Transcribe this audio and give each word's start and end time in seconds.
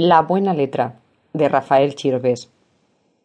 La 0.00 0.22
buena 0.22 0.54
letra 0.54 0.94
de 1.32 1.48
Rafael 1.48 1.96
Chirves. 1.96 2.48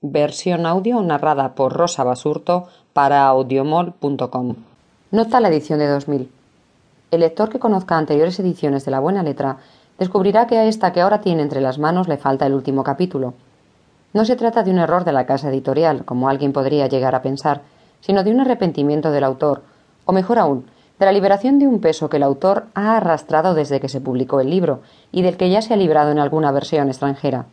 Versión 0.02 0.65
audio 0.65 0.99
narrada 1.03 1.53
por 1.53 1.72
Rosa 1.72 2.03
Basurto 2.03 2.68
para 2.94 3.27
audiomol.com. 3.27 4.55
Nota 5.12 5.39
la 5.39 5.49
edición 5.49 5.78
de 5.78 5.88
2000. 5.88 6.31
El 7.12 7.20
lector 7.20 7.49
que 7.49 7.59
conozca 7.59 7.96
anteriores 7.96 8.39
ediciones 8.39 8.86
de 8.86 8.89
La 8.89 8.99
buena 8.99 9.21
letra 9.21 9.57
descubrirá 9.99 10.47
que 10.47 10.57
a 10.57 10.65
esta 10.65 10.91
que 10.94 11.01
ahora 11.01 11.21
tiene 11.21 11.44
entre 11.44 11.62
las 11.62 11.78
manos 11.78 12.08
le 12.08 12.17
falta 12.17 12.47
el 12.47 12.56
último 12.56 12.83
capítulo. 12.83 13.35
No 14.13 14.26
se 14.26 14.35
trata 14.35 14.63
de 14.63 14.71
un 14.71 14.79
error 14.79 15.05
de 15.05 15.13
la 15.13 15.28
casa 15.28 15.49
editorial, 15.49 16.05
como 16.05 16.27
alguien 16.27 16.53
podría 16.53 16.87
llegar 16.87 17.13
a 17.13 17.21
pensar, 17.21 17.61
sino 18.01 18.23
de 18.23 18.31
un 18.31 18.39
arrepentimiento 18.39 19.11
del 19.11 19.25
autor, 19.25 19.61
o 20.05 20.11
mejor 20.11 20.39
aún, 20.39 20.65
de 21.04 21.07
la 21.07 21.11
liberación 21.11 21.59
de 21.59 21.67
un 21.67 21.81
peso 21.81 22.09
que 22.09 22.15
el 22.15 22.23
autor 22.23 22.67
ha 22.75 22.95
arrastrado 22.95 23.53
desde 23.55 23.81
que 23.81 23.89
se 23.89 23.99
publicó 23.99 24.39
el 24.39 24.49
libro 24.49 24.79
y 25.11 25.21
del 25.21 25.35
que 25.35 25.49
ya 25.49 25.61
se 25.61 25.73
ha 25.73 25.77
librado 25.77 26.11
en 26.11 26.17
alguna 26.17 26.49
versión 26.53 26.88
extranjera. 26.88 27.45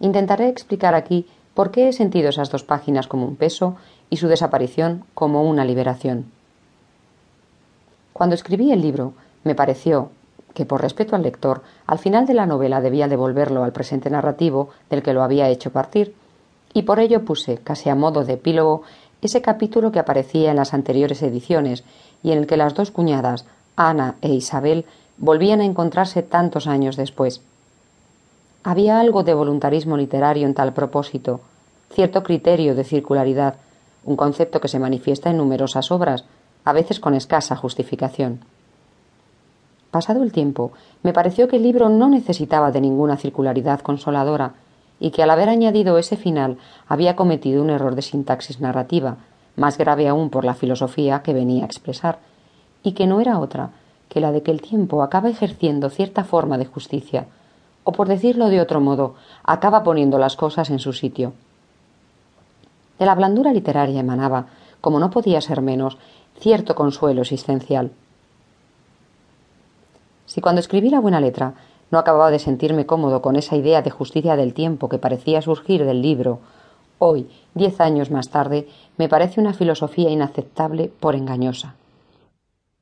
Intentaré 0.00 0.48
explicar 0.50 0.94
aquí 0.94 1.26
por 1.54 1.70
qué 1.70 1.88
he 1.88 1.92
sentido 1.94 2.28
esas 2.28 2.50
dos 2.50 2.62
páginas 2.62 3.06
como 3.06 3.24
un 3.24 3.36
peso 3.36 3.76
y 4.10 4.18
su 4.18 4.28
desaparición 4.28 5.04
como 5.14 5.44
una 5.44 5.64
liberación. 5.64 6.26
Cuando 8.12 8.34
escribí 8.34 8.70
el 8.70 8.82
libro, 8.82 9.14
me 9.42 9.54
pareció 9.54 10.10
que 10.52 10.66
por 10.66 10.82
respeto 10.82 11.16
al 11.16 11.22
lector, 11.22 11.62
al 11.86 11.98
final 11.98 12.26
de 12.26 12.34
la 12.34 12.44
novela 12.44 12.82
debía 12.82 13.08
devolverlo 13.08 13.64
al 13.64 13.72
presente 13.72 14.10
narrativo 14.10 14.68
del 14.90 15.02
que 15.02 15.14
lo 15.14 15.22
había 15.22 15.48
hecho 15.48 15.72
partir, 15.72 16.14
y 16.74 16.82
por 16.82 17.00
ello 17.00 17.24
puse, 17.24 17.56
casi 17.56 17.88
a 17.88 17.94
modo 17.94 18.24
de 18.24 18.34
epílogo, 18.34 18.82
ese 19.22 19.40
capítulo 19.40 19.92
que 19.92 19.98
aparecía 19.98 20.50
en 20.50 20.56
las 20.56 20.74
anteriores 20.74 21.22
ediciones 21.22 21.84
y 22.26 22.32
en 22.32 22.38
el 22.38 22.48
que 22.48 22.56
las 22.56 22.74
dos 22.74 22.90
cuñadas, 22.90 23.44
Ana 23.76 24.16
e 24.20 24.34
Isabel, 24.34 24.84
volvían 25.16 25.60
a 25.60 25.64
encontrarse 25.64 26.24
tantos 26.24 26.66
años 26.66 26.96
después. 26.96 27.40
Había 28.64 28.98
algo 28.98 29.22
de 29.22 29.32
voluntarismo 29.32 29.96
literario 29.96 30.44
en 30.44 30.52
tal 30.52 30.72
propósito, 30.72 31.40
cierto 31.92 32.24
criterio 32.24 32.74
de 32.74 32.82
circularidad, 32.82 33.54
un 34.04 34.16
concepto 34.16 34.60
que 34.60 34.66
se 34.66 34.80
manifiesta 34.80 35.30
en 35.30 35.36
numerosas 35.36 35.92
obras, 35.92 36.24
a 36.64 36.72
veces 36.72 36.98
con 36.98 37.14
escasa 37.14 37.54
justificación. 37.54 38.40
Pasado 39.92 40.24
el 40.24 40.32
tiempo, 40.32 40.72
me 41.04 41.12
pareció 41.12 41.46
que 41.46 41.58
el 41.58 41.62
libro 41.62 41.90
no 41.90 42.08
necesitaba 42.08 42.72
de 42.72 42.80
ninguna 42.80 43.16
circularidad 43.18 43.82
consoladora, 43.82 44.54
y 44.98 45.12
que 45.12 45.22
al 45.22 45.30
haber 45.30 45.48
añadido 45.48 45.96
ese 45.96 46.16
final 46.16 46.58
había 46.88 47.14
cometido 47.14 47.62
un 47.62 47.70
error 47.70 47.94
de 47.94 48.02
sintaxis 48.02 48.60
narrativa, 48.60 49.18
más 49.56 49.78
grave 49.78 50.08
aún 50.08 50.30
por 50.30 50.44
la 50.44 50.54
filosofía 50.54 51.22
que 51.22 51.32
venía 51.32 51.64
a 51.64 51.66
expresar, 51.66 52.18
y 52.82 52.92
que 52.92 53.06
no 53.06 53.20
era 53.20 53.38
otra 53.38 53.70
que 54.08 54.20
la 54.20 54.30
de 54.30 54.42
que 54.42 54.50
el 54.50 54.62
tiempo 54.62 55.02
acaba 55.02 55.28
ejerciendo 55.28 55.90
cierta 55.90 56.24
forma 56.24 56.58
de 56.58 56.66
justicia, 56.66 57.26
o 57.84 57.92
por 57.92 58.08
decirlo 58.08 58.48
de 58.48 58.60
otro 58.60 58.80
modo, 58.80 59.14
acaba 59.42 59.82
poniendo 59.82 60.18
las 60.18 60.36
cosas 60.36 60.70
en 60.70 60.78
su 60.78 60.92
sitio. 60.92 61.32
De 62.98 63.06
la 63.06 63.14
blandura 63.14 63.52
literaria 63.52 64.00
emanaba, 64.00 64.46
como 64.80 65.00
no 65.00 65.10
podía 65.10 65.40
ser 65.40 65.60
menos, 65.60 65.98
cierto 66.38 66.74
consuelo 66.74 67.22
existencial. 67.22 67.90
Si 70.26 70.40
cuando 70.40 70.60
escribí 70.60 70.90
la 70.90 71.00
buena 71.00 71.20
letra 71.20 71.54
no 71.90 71.98
acababa 71.98 72.30
de 72.30 72.38
sentirme 72.38 72.86
cómodo 72.86 73.22
con 73.22 73.36
esa 73.36 73.56
idea 73.56 73.82
de 73.82 73.90
justicia 73.90 74.36
del 74.36 74.54
tiempo 74.54 74.88
que 74.88 74.98
parecía 74.98 75.42
surgir 75.42 75.84
del 75.84 76.02
libro. 76.02 76.40
Hoy, 76.98 77.28
diez 77.54 77.80
años 77.80 78.10
más 78.10 78.30
tarde, 78.30 78.68
me 78.96 79.08
parece 79.08 79.40
una 79.40 79.52
filosofía 79.52 80.10
inaceptable 80.10 80.88
por 80.88 81.14
engañosa. 81.14 81.76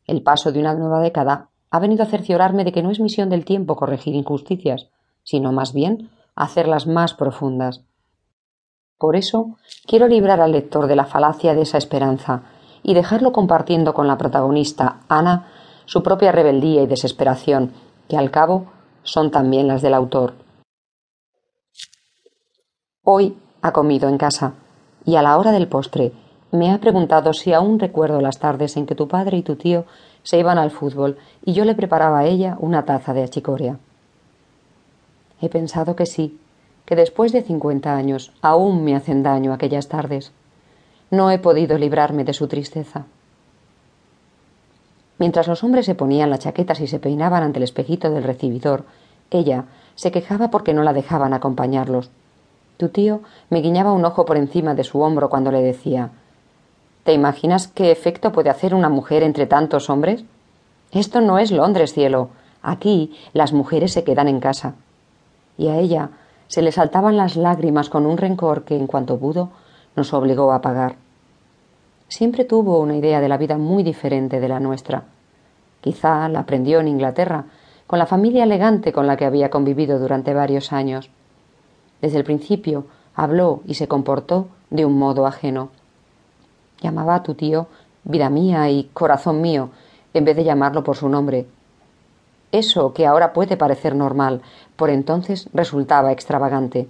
El 0.07 0.23
paso 0.23 0.53
de 0.53 0.61
una 0.61 0.75
nueva 0.75 1.01
década 1.01 1.51
ha 1.71 1.81
venido 1.81 2.05
a 2.05 2.07
cerciorarme 2.07 2.65
de 2.65 2.71
que 2.71 2.83
no 2.83 2.91
es 2.91 3.01
misión 3.01 3.29
del 3.29 3.45
tiempo 3.45 3.75
corregir 3.75 4.15
injusticias, 4.15 4.89
sino 5.25 5.51
más 5.51 5.73
bien 5.73 6.11
hacerlas 6.37 6.87
más 6.87 7.15
profundas. 7.15 7.83
Por 8.99 9.17
eso 9.17 9.57
quiero 9.87 10.07
librar 10.07 10.41
al 10.41 10.53
lector 10.53 10.87
de 10.87 10.95
la 10.95 11.07
falacia 11.07 11.55
de 11.55 11.63
esa 11.63 11.79
esperanza 11.79 12.45
y 12.85 12.95
dejarlo 12.95 13.33
compartiendo 13.33 13.95
con 13.95 14.07
la 14.07 14.19
protagonista, 14.19 15.01
Ana, 15.09 15.49
su 15.87 16.03
propia 16.05 16.31
rebeldía 16.31 16.83
y 16.83 16.87
desesperación, 16.87 17.73
que 18.09 18.17
al 18.17 18.31
cabo 18.31 18.67
son 19.03 19.31
también 19.31 19.67
las 19.67 19.83
del 19.83 19.95
autor. 19.95 20.35
Hoy 23.03 23.37
ha 23.65 23.73
comido 23.73 24.11
en 24.11 24.19
casa 24.19 24.53
y 25.07 25.17
a 25.17 25.23
la 25.23 25.39
hora 25.39 25.51
del 25.51 25.69
postre 25.69 26.13
me 26.53 26.71
ha 26.71 26.79
preguntado 26.81 27.33
si 27.33 27.55
aún 27.55 27.79
recuerdo 27.79 28.21
las 28.21 28.39
tardes 28.39 28.77
en 28.77 28.85
que 28.85 28.95
tu 28.95 29.09
padre 29.09 29.39
y 29.39 29.43
tu 29.43 29.57
tío 29.57 29.87
se 30.23 30.39
iban 30.39 30.59
al 30.59 30.71
fútbol 30.71 31.17
y 31.47 31.55
yo 31.55 31.65
le 31.65 31.75
preparaba 31.75 32.19
a 32.19 32.27
ella 32.27 32.59
una 32.61 32.85
taza 32.85 33.15
de 33.15 33.23
achicoria. 33.23 33.79
He 35.41 35.49
pensado 35.49 35.97
que 35.97 36.05
sí, 36.05 36.39
que 36.85 36.95
después 36.95 37.33
de 37.33 37.41
cincuenta 37.41 37.97
años 37.97 38.35
aún 38.43 38.85
me 38.85 38.95
hacen 38.95 39.23
daño 39.23 39.55
aquellas 39.55 39.89
tardes. 39.89 40.33
No 41.11 41.31
he 41.31 41.39
podido 41.39 41.79
librarme 41.79 42.25
de 42.25 42.35
su 42.35 42.47
tristeza. 42.49 43.07
Mientras 45.19 45.49
los 45.49 45.65
hombres 45.65 45.87
se 45.87 45.95
ponían 45.95 46.29
las 46.29 46.41
chaquetas 46.41 46.81
y 46.81 46.87
se 46.87 46.99
peinaban 46.99 47.43
ante 47.43 47.61
el 47.61 47.65
espejito 47.65 48.11
del 48.11 48.25
recibidor, 48.25 48.85
ella 49.31 49.65
se 49.95 50.13
quejaba 50.13 50.51
porque 50.51 50.75
no 50.75 50.83
la 50.83 50.93
dejaban 50.93 51.33
acompañarlos. 51.33 52.11
Tu 52.77 52.89
tío 52.89 53.21
me 53.51 53.61
guiñaba 53.61 53.93
un 53.93 54.05
ojo 54.05 54.25
por 54.25 54.37
encima 54.37 54.75
de 54.75 54.85
su 54.85 55.01
hombro 55.01 55.29
cuando 55.29 55.51
le 55.51 55.63
decía 55.63 56.11
¿Te 57.05 57.13
imaginas 57.13 57.69
qué 57.69 57.91
efecto 57.91 58.33
puede 58.33 58.51
hacer 58.51 58.75
una 58.75 58.89
mujer 58.89 59.23
entre 59.23 59.47
tantos 59.47 59.91
hombres? 59.91 60.25
Esto 60.91 61.21
no 61.21 61.39
es 61.39 61.51
Londres, 61.51 61.93
cielo. 61.93 62.31
Aquí 62.63 63.15
las 63.33 63.53
mujeres 63.53 63.93
se 63.93 64.05
quedan 64.05 64.29
en 64.29 64.41
casa. 64.41 64.75
Y 65.59 65.69
a 65.69 65.79
ella 65.79 66.11
se 66.49 66.63
le 66.63 66.73
saltaban 66.73 67.17
las 67.17 67.37
lágrimas 67.37 67.89
con 67.89 68.07
un 68.07 68.17
rencor 68.17 68.65
que, 68.65 68.77
en 68.77 68.87
cuanto 68.87 69.19
pudo, 69.19 69.51
nos 69.97 70.15
obligó 70.15 70.53
a 70.53 70.63
pagar 70.63 70.97
siempre 72.15 72.45
tuvo 72.45 72.79
una 72.79 72.97
idea 72.97 73.21
de 73.21 73.29
la 73.29 73.39
vida 73.39 73.59
muy 73.59 73.83
diferente 73.83 74.39
de 74.39 74.49
la 74.49 74.61
nuestra. 74.61 75.03
Quizá 75.81 76.29
la 76.29 76.41
aprendió 76.41 76.79
en 76.79 76.87
Inglaterra, 76.87 77.47
con 77.89 77.99
la 77.99 78.07
familia 78.07 78.45
elegante 78.45 78.93
con 78.93 79.07
la 79.07 79.17
que 79.17 79.25
había 79.25 79.51
convivido 79.51 79.99
durante 79.99 80.33
varios 80.33 80.73
años. 80.73 81.11
Desde 82.05 82.19
el 82.19 82.25
principio 82.25 82.85
habló 83.15 83.63
y 83.65 83.77
se 83.77 83.89
comportó 83.89 84.49
de 84.69 84.85
un 84.85 84.99
modo 84.99 85.27
ajeno. 85.27 85.71
Llamaba 86.83 87.15
a 87.15 87.23
tu 87.23 87.33
tío 87.33 87.67
vida 88.03 88.29
mía 88.29 88.69
y 88.69 88.91
corazón 88.93 89.41
mío, 89.41 89.71
en 90.13 90.27
vez 90.27 90.37
de 90.37 90.45
llamarlo 90.45 90.85
por 90.85 90.99
su 90.99 91.09
nombre. 91.09 91.47
Eso 92.53 92.93
que 92.93 93.07
ahora 93.07 93.33
puede 93.33 93.57
parecer 93.57 93.97
normal, 93.97 94.43
por 94.77 94.91
entonces 94.91 95.49
resultaba 95.55 96.13
extravagante. 96.13 96.89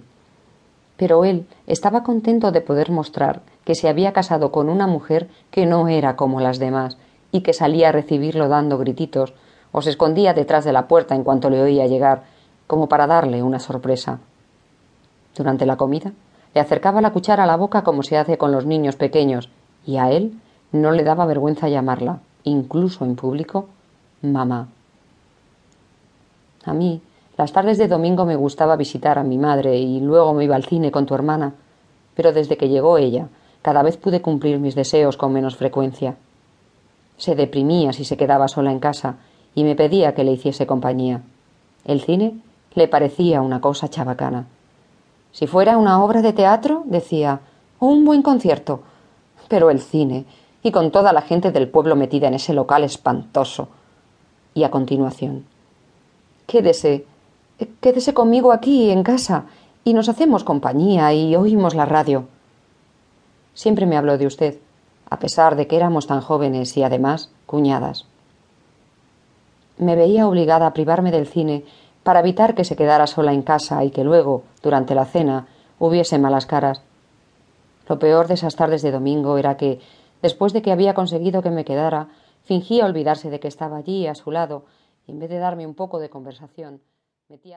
Pero 0.97 1.23
él 1.23 1.47
estaba 1.65 2.03
contento 2.03 2.51
de 2.51 2.59
poder 2.59 2.91
mostrar 2.91 3.41
que 3.63 3.75
se 3.75 3.87
había 3.87 4.11
casado 4.11 4.51
con 4.51 4.67
una 4.67 4.85
mujer 4.85 5.29
que 5.49 5.65
no 5.65 5.87
era 5.87 6.17
como 6.17 6.41
las 6.41 6.59
demás 6.59 6.97
y 7.31 7.39
que 7.39 7.53
salía 7.53 7.87
a 7.87 7.93
recibirlo 7.93 8.49
dando 8.49 8.77
grititos 8.77 9.33
o 9.71 9.81
se 9.81 9.91
escondía 9.91 10.33
detrás 10.33 10.65
de 10.65 10.73
la 10.73 10.89
puerta 10.89 11.15
en 11.15 11.23
cuanto 11.23 11.49
le 11.49 11.61
oía 11.61 11.87
llegar, 11.87 12.23
como 12.67 12.89
para 12.89 13.07
darle 13.07 13.43
una 13.43 13.59
sorpresa. 13.59 14.19
Durante 15.35 15.65
la 15.65 15.77
comida 15.77 16.11
le 16.53 16.61
acercaba 16.61 17.01
la 17.01 17.11
cuchara 17.11 17.43
a 17.43 17.47
la 17.47 17.57
boca 17.57 17.83
como 17.83 18.01
se 18.01 18.17
hace 18.17 18.37
con 18.37 18.51
los 18.51 18.65
niños 18.65 18.95
pequeños, 18.95 19.49
y 19.85 19.97
a 19.97 20.09
él 20.11 20.39
no 20.71 20.91
le 20.91 21.03
daba 21.03 21.25
vergüenza 21.25 21.67
llamarla, 21.67 22.19
incluso 22.43 23.03
en 23.03 23.15
público, 23.15 23.67
mamá. 24.21 24.69
A 26.63 26.73
mí, 26.73 27.01
las 27.37 27.51
tardes 27.51 27.77
de 27.77 27.89
domingo 27.89 28.25
me 28.25 28.37
gustaba 28.37 28.77
visitar 28.77 29.19
a 29.19 29.23
mi 29.23 29.37
madre 29.37 29.77
y 29.77 29.99
luego 29.99 30.33
me 30.33 30.45
iba 30.45 30.55
al 30.55 30.63
cine 30.63 30.91
con 30.91 31.05
tu 31.05 31.13
hermana, 31.13 31.53
pero 32.15 32.31
desde 32.31 32.55
que 32.55 32.69
llegó 32.69 32.97
ella, 32.97 33.27
cada 33.61 33.83
vez 33.83 33.97
pude 33.97 34.21
cumplir 34.21 34.59
mis 34.59 34.75
deseos 34.75 35.17
con 35.17 35.33
menos 35.33 35.57
frecuencia. 35.57 36.15
Se 37.17 37.35
deprimía 37.35 37.91
si 37.91 38.05
se 38.05 38.15
quedaba 38.15 38.47
sola 38.47 38.71
en 38.71 38.79
casa 38.79 39.15
y 39.53 39.63
me 39.63 39.75
pedía 39.75 40.13
que 40.13 40.23
le 40.23 40.31
hiciese 40.31 40.65
compañía. 40.65 41.21
El 41.83 42.01
cine 42.01 42.39
le 42.73 42.87
parecía 42.87 43.41
una 43.41 43.59
cosa 43.61 43.89
chabacana. 43.89 44.45
Si 45.35 45.47
fuera 45.47 45.77
una 45.77 46.01
obra 46.01 46.21
de 46.21 46.31
teatro, 46.31 46.83
decía, 46.85 47.41
un 47.81 48.05
buen 48.05 48.21
concierto. 48.21 48.83
Pero 49.49 49.69
el 49.69 49.81
cine, 49.81 50.23
y 50.63 50.71
con 50.71 50.91
toda 50.91 51.11
la 51.11 51.21
gente 51.21 51.51
del 51.51 51.67
pueblo 51.67 51.97
metida 51.97 52.29
en 52.29 52.35
ese 52.35 52.53
local 52.53 52.85
espantoso. 52.85 53.67
Y 54.53 54.63
a 54.63 54.71
continuación, 54.71 55.43
quédese, 56.47 57.05
quédese 57.81 58.13
conmigo 58.13 58.53
aquí 58.53 58.89
en 58.91 59.03
casa, 59.03 59.43
y 59.83 59.93
nos 59.93 60.07
hacemos 60.07 60.45
compañía 60.45 61.11
y 61.13 61.35
oímos 61.35 61.75
la 61.75 61.83
radio. 61.83 62.29
Siempre 63.53 63.85
me 63.85 63.97
habló 63.97 64.17
de 64.17 64.27
usted, 64.27 64.57
a 65.09 65.19
pesar 65.19 65.57
de 65.57 65.67
que 65.67 65.75
éramos 65.75 66.07
tan 66.07 66.21
jóvenes 66.21 66.77
y 66.77 66.83
además 66.83 67.29
cuñadas. 67.45 68.05
Me 69.77 69.97
veía 69.97 70.29
obligada 70.29 70.67
a 70.67 70.73
privarme 70.73 71.11
del 71.11 71.27
cine 71.27 71.65
para 72.05 72.19
evitar 72.19 72.53
que 72.53 72.65
se 72.65 72.75
quedara 72.75 73.07
sola 73.07 73.33
en 73.33 73.41
casa 73.41 73.83
y 73.83 73.89
que 73.89 74.03
luego, 74.03 74.43
durante 74.61 74.93
la 74.93 75.05
cena, 75.05 75.47
hubiese 75.79 76.19
malas 76.19 76.45
caras. 76.45 76.83
Lo 77.89 77.97
peor 77.97 78.27
de 78.27 78.35
esas 78.35 78.55
tardes 78.55 78.83
de 78.83 78.91
domingo 78.91 79.39
era 79.39 79.57
que, 79.57 79.79
después 80.21 80.53
de 80.53 80.61
que 80.61 80.71
había 80.71 80.93
conseguido 80.93 81.41
que 81.41 81.49
me 81.49 81.65
quedara, 81.65 82.09
fingía 82.43 82.85
olvidarse 82.85 83.31
de 83.31 83.39
que 83.39 83.47
estaba 83.47 83.77
allí 83.77 84.05
a 84.05 84.13
su 84.13 84.29
lado 84.29 84.65
y 85.07 85.13
en 85.13 85.19
vez 85.19 85.31
de 85.31 85.39
darme 85.39 85.65
un 85.65 85.73
poco 85.73 85.97
de 85.97 86.11
conversación, 86.11 86.79
metía 87.27 87.53